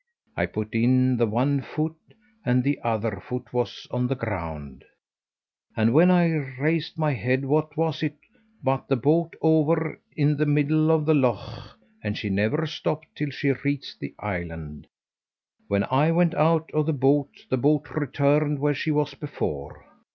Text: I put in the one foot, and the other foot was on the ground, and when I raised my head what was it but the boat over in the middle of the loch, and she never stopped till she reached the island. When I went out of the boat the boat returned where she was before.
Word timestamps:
I 0.35 0.47
put 0.47 0.73
in 0.73 1.17
the 1.17 1.27
one 1.27 1.61
foot, 1.61 1.95
and 2.43 2.63
the 2.63 2.79
other 2.83 3.19
foot 3.23 3.53
was 3.53 3.85
on 3.91 4.07
the 4.07 4.15
ground, 4.15 4.83
and 5.77 5.93
when 5.93 6.09
I 6.09 6.29
raised 6.59 6.97
my 6.97 7.13
head 7.13 7.45
what 7.45 7.77
was 7.77 8.01
it 8.01 8.17
but 8.63 8.87
the 8.87 8.95
boat 8.95 9.35
over 9.43 9.99
in 10.15 10.37
the 10.37 10.47
middle 10.47 10.89
of 10.89 11.05
the 11.05 11.13
loch, 11.13 11.77
and 12.03 12.17
she 12.17 12.31
never 12.31 12.65
stopped 12.65 13.09
till 13.15 13.29
she 13.29 13.51
reached 13.51 13.99
the 13.99 14.15
island. 14.17 14.87
When 15.67 15.83
I 15.83 16.09
went 16.09 16.33
out 16.33 16.71
of 16.73 16.87
the 16.87 16.93
boat 16.93 17.35
the 17.51 17.57
boat 17.57 17.87
returned 17.91 18.57
where 18.57 18.73
she 18.73 18.89
was 18.89 19.13
before. 19.13 19.85